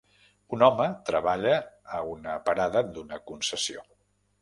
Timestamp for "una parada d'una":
2.17-3.25